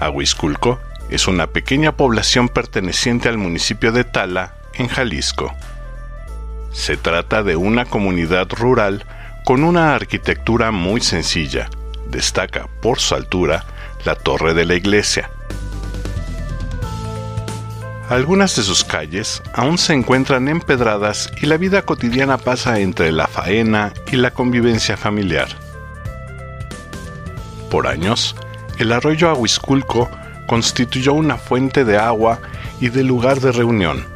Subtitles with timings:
[0.00, 0.80] Aguisculco
[1.10, 5.52] es una pequeña población perteneciente al municipio de Tala, en Jalisco.
[6.72, 9.04] Se trata de una comunidad rural
[9.44, 11.68] con una arquitectura muy sencilla.
[12.08, 13.64] Destaca por su altura
[14.04, 15.30] la torre de la iglesia.
[18.08, 23.28] Algunas de sus calles aún se encuentran empedradas y la vida cotidiana pasa entre la
[23.28, 25.48] faena y la convivencia familiar.
[27.70, 28.34] Por años,
[28.82, 30.10] el arroyo Aguisculco
[30.46, 32.40] constituyó una fuente de agua
[32.80, 34.06] y de lugar de reunión,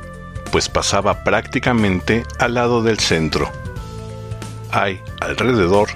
[0.50, 3.50] pues pasaba prácticamente al lado del centro.
[4.72, 5.88] Hay alrededor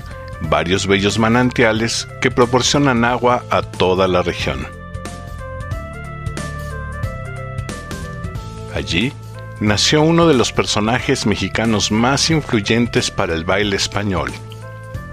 [0.43, 4.67] varios bellos manantiales que proporcionan agua a toda la región.
[8.75, 9.13] Allí
[9.61, 14.31] nació uno de los personajes mexicanos más influyentes para el baile español,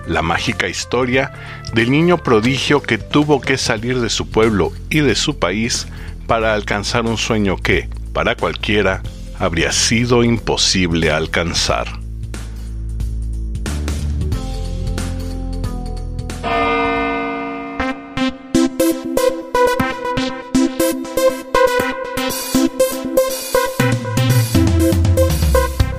[0.08, 1.32] la mágica historia
[1.73, 5.88] del niño prodigio que tuvo que salir de su pueblo y de su país
[6.27, 9.02] para alcanzar un sueño que, para cualquiera,
[9.38, 11.88] habría sido imposible alcanzar.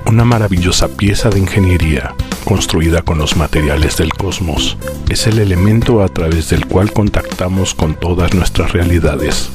[0.05, 2.15] Una maravillosa pieza de ingeniería
[2.47, 4.77] construida con los materiales del cosmos,
[5.09, 9.51] es el elemento a través del cual contactamos con todas nuestras realidades.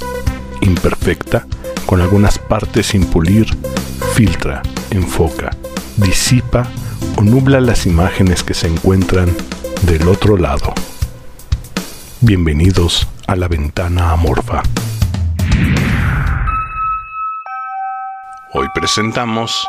[0.61, 1.47] Imperfecta,
[1.87, 3.47] con algunas partes sin pulir,
[4.13, 5.57] filtra, enfoca,
[5.97, 6.69] disipa
[7.17, 9.35] o nubla las imágenes que se encuentran
[9.87, 10.75] del otro lado.
[12.21, 14.63] Bienvenidos a la ventana amorfa.
[18.53, 19.67] Hoy presentamos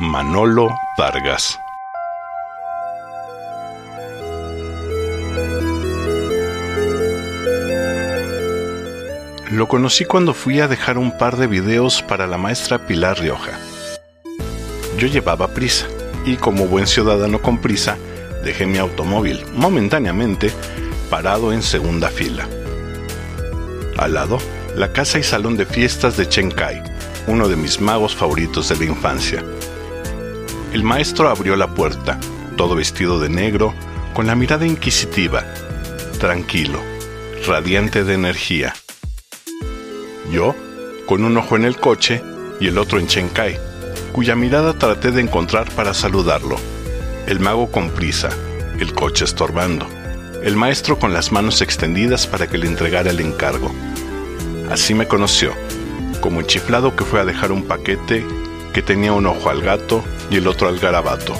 [0.00, 1.60] Manolo Vargas.
[9.52, 13.52] Lo conocí cuando fui a dejar un par de videos para la maestra Pilar Rioja.
[14.98, 15.86] Yo llevaba prisa
[16.26, 17.96] y como buen ciudadano con prisa,
[18.42, 20.50] dejé mi automóvil momentáneamente
[21.08, 22.48] parado en segunda fila.
[23.96, 24.38] Al lado,
[24.74, 26.82] la casa y salón de fiestas de Chenkai,
[27.28, 29.44] uno de mis magos favoritos de la infancia.
[30.74, 32.18] El maestro abrió la puerta,
[32.56, 33.72] todo vestido de negro,
[34.12, 35.44] con la mirada inquisitiva,
[36.18, 36.80] tranquilo,
[37.46, 38.74] radiante de energía.
[40.32, 40.56] Yo,
[41.06, 42.24] con un ojo en el coche
[42.58, 43.56] y el otro en Chenkai,
[44.10, 46.56] cuya mirada traté de encontrar para saludarlo.
[47.28, 48.30] El mago con prisa,
[48.80, 49.86] el coche estorbando,
[50.42, 53.72] el maestro con las manos extendidas para que le entregara el encargo.
[54.72, 55.52] Así me conoció,
[56.20, 58.26] como el chiflado que fue a dejar un paquete
[58.74, 61.34] que tenía un ojo al gato y el otro al garabato.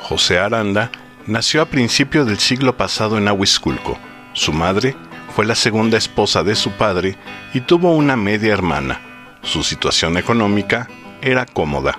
[0.00, 0.90] José Aranda
[1.26, 3.98] nació a principios del siglo pasado en Ahuisculco.
[4.32, 4.96] Su madre
[5.36, 7.18] fue la segunda esposa de su padre
[7.52, 9.02] y tuvo una media hermana.
[9.42, 10.88] Su situación económica
[11.20, 11.98] era cómoda.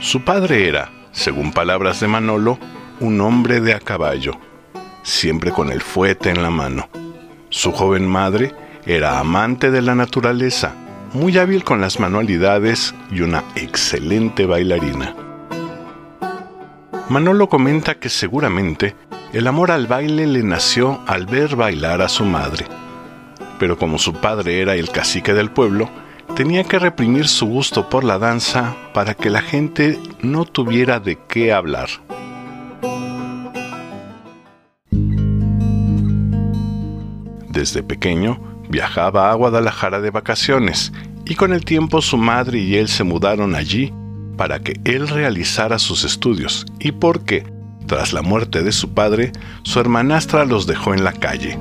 [0.00, 2.58] Su padre era, según palabras de Manolo,
[3.00, 4.40] un hombre de a caballo,
[5.08, 6.88] siempre con el fuete en la mano.
[7.50, 8.54] Su joven madre
[8.86, 10.74] era amante de la naturaleza,
[11.12, 15.14] muy hábil con las manualidades y una excelente bailarina.
[17.08, 18.94] Manolo comenta que seguramente
[19.32, 22.66] el amor al baile le nació al ver bailar a su madre.
[23.58, 25.88] Pero como su padre era el cacique del pueblo,
[26.36, 31.18] tenía que reprimir su gusto por la danza para que la gente no tuviera de
[31.28, 31.88] qué hablar.
[37.58, 38.38] Desde pequeño
[38.68, 40.92] viajaba a Guadalajara de vacaciones
[41.26, 43.92] y con el tiempo su madre y él se mudaron allí
[44.36, 47.44] para que él realizara sus estudios y porque,
[47.88, 49.32] tras la muerte de su padre,
[49.64, 51.58] su hermanastra los dejó en la calle.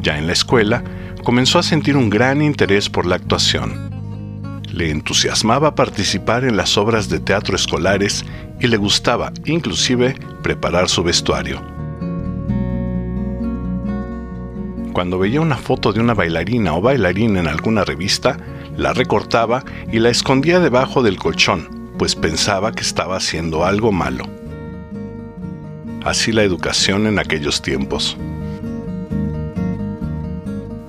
[0.00, 0.82] Ya en la escuela,
[1.22, 4.62] comenzó a sentir un gran interés por la actuación.
[4.72, 8.24] Le entusiasmaba participar en las obras de teatro escolares
[8.60, 11.81] y le gustaba inclusive preparar su vestuario.
[14.92, 18.36] Cuando veía una foto de una bailarina o bailarín en alguna revista,
[18.76, 24.24] la recortaba y la escondía debajo del colchón, pues pensaba que estaba haciendo algo malo.
[26.04, 28.18] Así la educación en aquellos tiempos.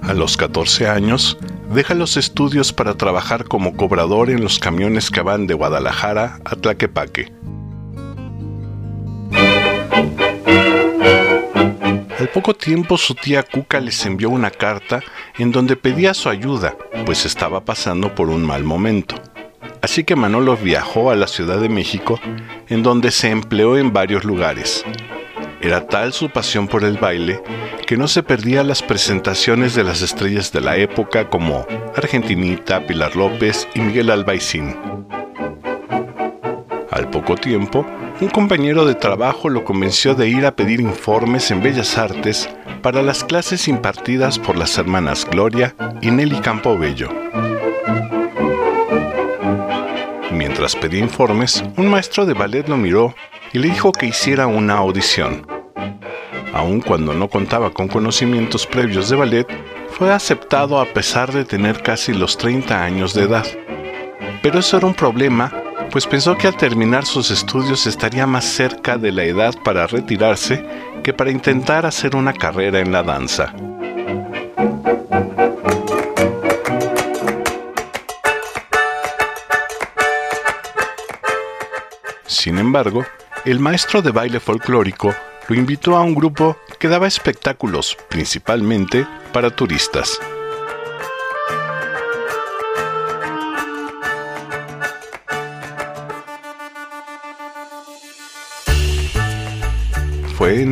[0.02, 1.38] A los 14 años,
[1.74, 6.56] deja los estudios para trabajar como cobrador en los camiones que van de Guadalajara a
[6.58, 7.43] Tlaquepaque
[12.24, 15.04] Al poco tiempo su tía Cuca les envió una carta
[15.38, 19.16] en donde pedía su ayuda, pues estaba pasando por un mal momento.
[19.82, 22.22] Así que Manolo viajó a la Ciudad de México,
[22.70, 24.86] en donde se empleó en varios lugares.
[25.60, 27.44] Era tal su pasión por el baile
[27.86, 33.18] que no se perdía las presentaciones de las estrellas de la época como Argentinita, Pilar
[33.18, 34.78] López y Miguel Albaicín.
[36.90, 37.86] Al poco tiempo,
[38.24, 42.50] un compañero de trabajo lo convenció de ir a pedir informes en Bellas Artes
[42.82, 47.10] para las clases impartidas por las hermanas Gloria y Nelly Campobello.
[50.32, 53.14] Mientras pedía informes, un maestro de ballet lo miró
[53.52, 55.46] y le dijo que hiciera una audición.
[56.54, 59.48] Aun cuando no contaba con conocimientos previos de ballet,
[59.90, 63.46] fue aceptado a pesar de tener casi los 30 años de edad.
[64.42, 65.63] Pero eso era un problema,
[65.94, 70.66] pues pensó que al terminar sus estudios estaría más cerca de la edad para retirarse
[71.04, 73.54] que para intentar hacer una carrera en la danza.
[82.26, 83.06] Sin embargo,
[83.46, 85.14] el maestro de baile folclórico
[85.48, 90.20] lo invitó a un grupo que daba espectáculos principalmente para turistas.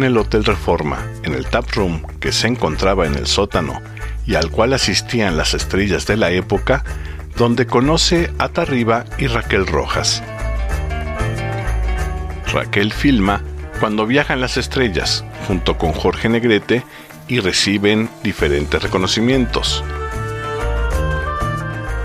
[0.01, 3.79] En el Hotel Reforma, en el tap room que se encontraba en el sótano
[4.25, 6.83] y al cual asistían las estrellas de la época,
[7.37, 10.23] donde conoce a Tarriba y Raquel Rojas.
[12.51, 13.43] Raquel filma
[13.79, 16.83] cuando viajan las estrellas junto con Jorge Negrete
[17.27, 19.83] y reciben diferentes reconocimientos.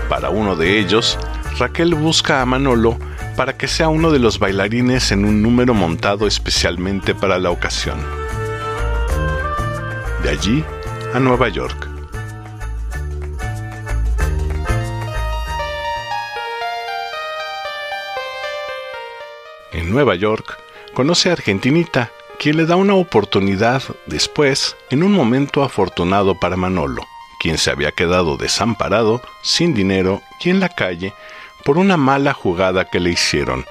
[0.07, 1.17] Para uno de ellos,
[1.57, 2.99] Raquel busca a Manolo
[3.37, 7.99] para que sea uno de los bailarines en un número montado especialmente para la ocasión.
[10.23, 10.65] De allí
[11.13, 11.87] a Nueva York.
[19.71, 20.57] En Nueva York,
[20.95, 27.05] conoce a Argentinita, quien le da una oportunidad después, en un momento afortunado para Manolo,
[27.39, 31.13] quien se había quedado desamparado, sin dinero y en la calle
[31.63, 33.65] por una mala jugada que le hicieron.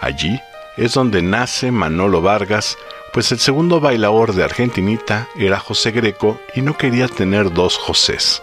[0.00, 0.40] Allí
[0.76, 2.78] es donde nace Manolo Vargas,
[3.12, 8.42] pues el segundo bailador de Argentinita era José Greco y no quería tener dos Josés.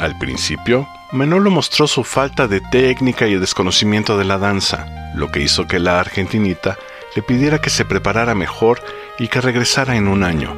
[0.00, 5.40] Al principio, Manolo mostró su falta de técnica y desconocimiento de la danza, lo que
[5.40, 6.78] hizo que la argentinita
[7.14, 8.80] le pidiera que se preparara mejor
[9.18, 10.56] y que regresara en un año.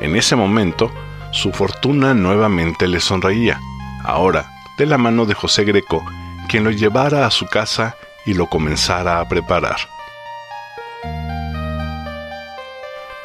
[0.00, 0.90] En ese momento,
[1.36, 3.60] su fortuna nuevamente le sonreía,
[4.04, 6.02] ahora de la mano de José Greco,
[6.48, 7.94] quien lo llevara a su casa
[8.24, 9.76] y lo comenzara a preparar.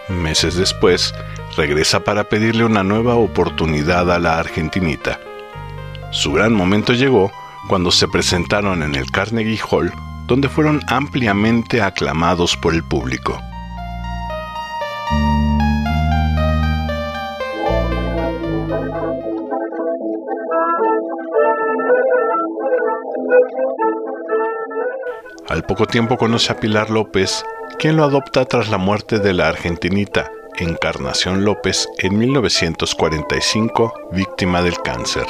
[0.09, 1.15] Meses después,
[1.55, 5.17] regresa para pedirle una nueva oportunidad a la argentinita.
[6.11, 7.31] Su gran momento llegó
[7.69, 9.93] cuando se presentaron en el Carnegie Hall,
[10.27, 13.39] donde fueron ampliamente aclamados por el público.
[25.61, 27.45] Al poco tiempo conoce a Pilar López,
[27.77, 34.81] quien lo adopta tras la muerte de la argentinita Encarnación López en 1945, víctima del
[34.81, 35.27] cáncer.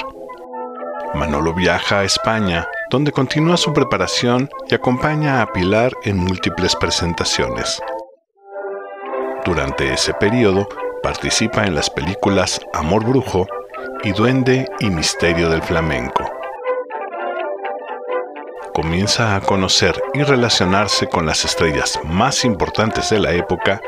[1.13, 7.81] Manolo viaja a España, donde continúa su preparación y acompaña a Pilar en múltiples presentaciones.
[9.43, 10.69] Durante ese periodo,
[11.03, 13.47] participa en las películas Amor Brujo
[14.01, 16.40] y Duende y Misterio del Flamenco.
[18.73, 23.81] Comienza a conocer y relacionarse con las estrellas más importantes de la época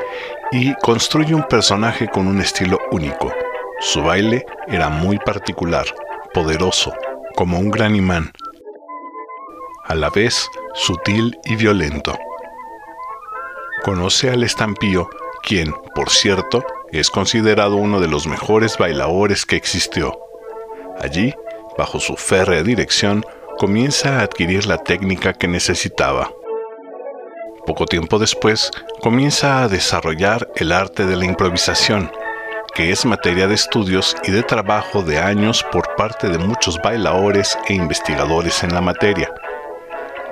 [0.51, 3.31] y construye un personaje con un estilo único.
[3.79, 5.85] Su baile era muy particular,
[6.33, 6.93] poderoso,
[7.35, 8.33] como un gran imán,
[9.85, 12.17] a la vez sutil y violento.
[13.83, 15.09] Conoce al estampío,
[15.43, 20.19] quien, por cierto, es considerado uno de los mejores bailadores que existió.
[20.99, 21.33] Allí,
[21.77, 23.25] bajo su férrea dirección,
[23.57, 26.31] comienza a adquirir la técnica que necesitaba.
[27.65, 32.11] Poco tiempo después, comienza a desarrollar el arte de la improvisación,
[32.75, 37.57] que es materia de estudios y de trabajo de años por parte de muchos bailadores
[37.67, 39.31] e investigadores en la materia.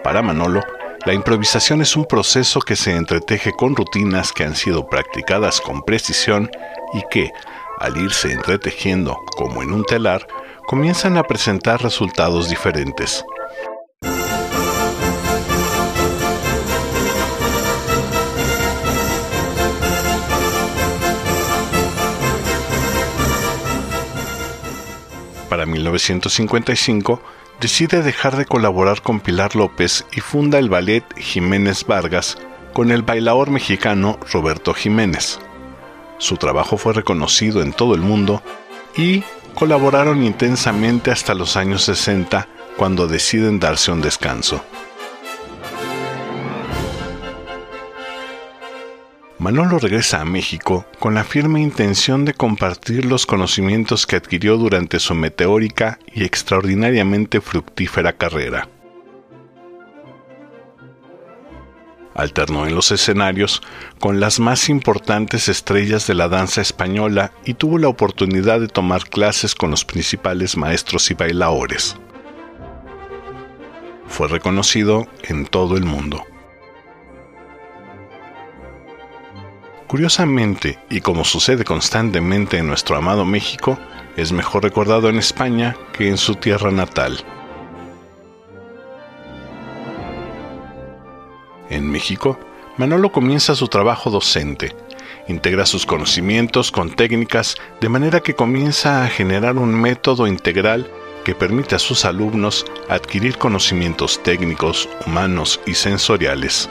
[0.03, 0.61] Para Manolo,
[1.05, 5.83] la improvisación es un proceso que se entreteje con rutinas que han sido practicadas con
[5.83, 6.49] precisión
[6.93, 7.31] y que,
[7.79, 10.27] al irse entretejiendo como en un telar,
[10.65, 13.23] comienzan a presentar resultados diferentes.
[25.49, 27.21] Para 1955,
[27.59, 32.37] decide dejar de colaborar con Pilar López y funda el ballet Jiménez Vargas
[32.73, 35.39] con el bailaor mexicano Roberto Jiménez.
[36.17, 38.41] Su trabajo fue reconocido en todo el mundo
[38.95, 39.23] y
[39.55, 44.63] colaboraron intensamente hasta los años 60 cuando deciden darse un descanso.
[49.41, 54.99] Manolo regresa a México con la firme intención de compartir los conocimientos que adquirió durante
[54.99, 58.67] su meteórica y extraordinariamente fructífera carrera.
[62.13, 63.61] Alternó en los escenarios
[63.99, 69.09] con las más importantes estrellas de la danza española y tuvo la oportunidad de tomar
[69.09, 71.95] clases con los principales maestros y bailaores.
[74.07, 76.25] Fue reconocido en todo el mundo.
[79.87, 83.77] Curiosamente, y como sucede constantemente en nuestro amado México,
[84.15, 87.23] es mejor recordado en España que en su tierra natal.
[91.81, 92.37] En México,
[92.77, 94.75] Manolo comienza su trabajo docente,
[95.27, 100.87] integra sus conocimientos con técnicas de manera que comienza a generar un método integral
[101.25, 106.69] que permite a sus alumnos adquirir conocimientos técnicos, humanos y sensoriales.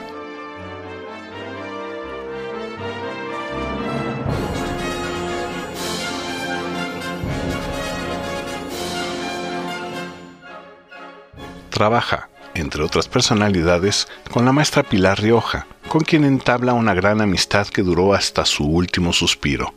[11.69, 17.67] trabaja, entre otras personalidades, con la maestra Pilar Rioja, con quien entabla una gran amistad
[17.67, 19.73] que duró hasta su último suspiro.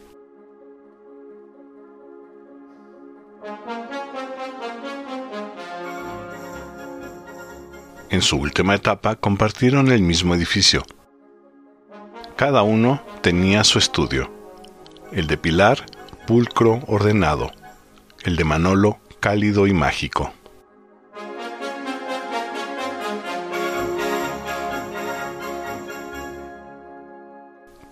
[8.11, 10.85] En su última etapa compartieron el mismo edificio.
[12.37, 14.31] Cada uno tenía su estudio.
[15.11, 15.85] El de Pilar,
[16.26, 17.50] pulcro, ordenado.
[18.23, 20.33] El de Manolo, cálido y mágico.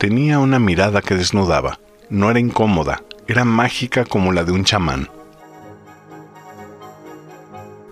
[0.03, 1.79] Tenía una mirada que desnudaba.
[2.11, 5.09] No era incómoda, era mágica como la de un chamán.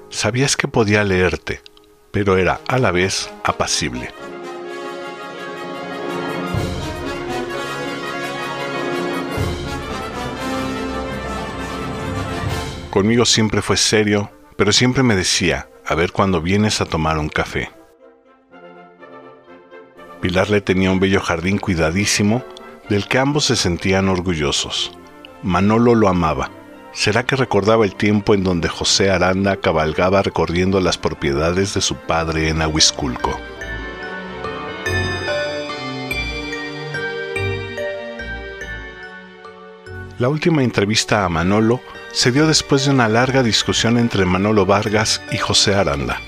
[0.09, 1.63] Sabías que podía leerte,
[2.11, 4.13] pero era a la vez apacible.
[12.91, 17.29] Conmigo siempre fue serio, pero siempre me decía, a ver cuándo vienes a tomar un
[17.29, 17.71] café.
[20.21, 22.45] Pilar le tenía un bello jardín cuidadísimo
[22.91, 24.93] del que ambos se sentían orgullosos.
[25.43, 26.51] Manolo lo amaba.
[26.93, 31.95] ¿Será que recordaba el tiempo en donde José Aranda cabalgaba recorriendo las propiedades de su
[31.95, 33.39] padre en Ahuisculco?
[40.19, 41.81] La última entrevista a Manolo
[42.13, 46.21] se dio después de una larga discusión entre Manolo Vargas y José Aranda.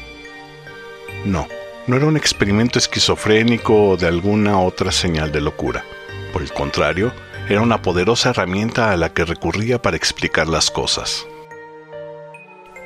[1.27, 1.47] No,
[1.93, 5.85] no era un experimento esquizofrénico o de alguna otra señal de locura.
[6.33, 7.13] Por el contrario,
[7.51, 11.27] era una poderosa herramienta a la que recurría para explicar las cosas.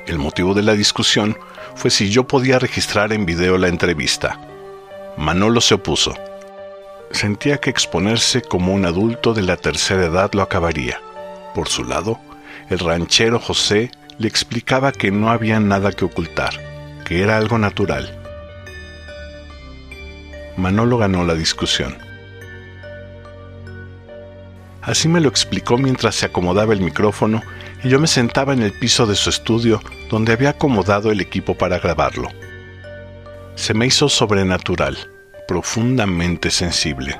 [0.07, 1.37] El motivo de la discusión
[1.73, 4.41] fue si yo podía registrar en video la entrevista.
[5.15, 6.13] Manolo se opuso.
[7.11, 10.99] Sentía que exponerse como un adulto de la tercera edad lo acabaría.
[11.55, 12.19] Por su lado,
[12.69, 16.59] el ranchero José le explicaba que no había nada que ocultar,
[17.05, 18.26] que era algo natural
[20.57, 21.97] Manolo ganó la discusión.
[24.81, 27.41] Así me lo explicó mientras se acomodaba el micrófono
[27.83, 31.55] y yo me sentaba en el piso de su estudio donde había acomodado el equipo
[31.55, 32.29] para grabarlo.
[33.55, 34.97] Se me hizo sobrenatural,
[35.47, 37.19] profundamente sensible.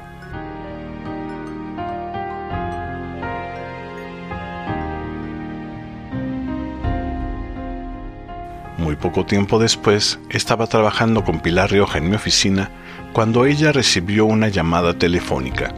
[8.88, 12.72] Muy poco tiempo después, estaba trabajando con Pilar Rioja en mi oficina
[13.12, 15.76] cuando ella recibió una llamada telefónica.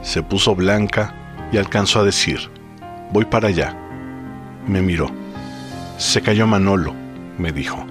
[0.00, 1.14] Se puso blanca
[1.52, 2.50] y alcanzó a decir,
[3.12, 3.76] voy para allá.
[4.66, 5.10] Me miró.
[5.98, 6.94] Se cayó Manolo,
[7.36, 7.84] me dijo.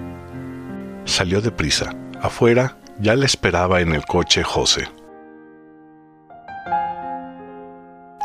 [1.03, 1.93] Salió deprisa.
[2.19, 4.87] Afuera ya le esperaba en el coche José.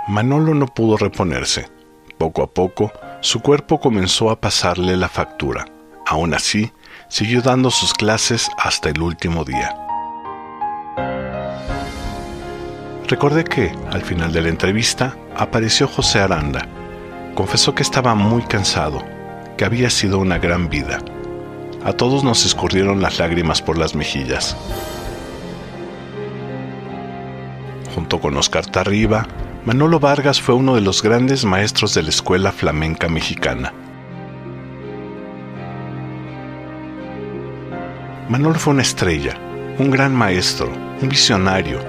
[0.09, 1.68] Manolo no pudo reponerse.
[2.16, 5.66] Poco a poco, su cuerpo comenzó a pasarle la factura.
[6.11, 6.73] Aún así,
[7.09, 9.76] siguió dando sus clases hasta el último día.
[13.07, 16.67] Recordé que, al final de la entrevista, apareció José Aranda.
[17.37, 19.05] Confesó que estaba muy cansado,
[19.57, 20.99] que había sido una gran vida.
[21.85, 24.57] A todos nos escurrieron las lágrimas por las mejillas.
[27.95, 29.29] Junto con Oscar Tarriba,
[29.64, 33.73] Manolo Vargas fue uno de los grandes maestros de la escuela flamenca mexicana.
[38.30, 39.37] Manolo fue una estrella,
[39.80, 40.70] un gran maestro,
[41.02, 41.80] un visionario,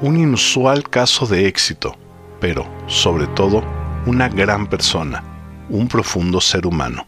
[0.00, 1.94] un inusual caso de éxito,
[2.40, 3.62] pero, sobre todo,
[4.06, 5.22] una gran persona,
[5.68, 7.06] un profundo ser humano.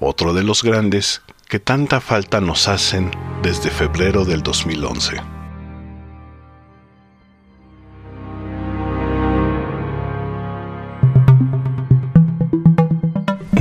[0.00, 3.10] Otro de los grandes que tanta falta nos hacen
[3.42, 5.33] desde febrero del 2011.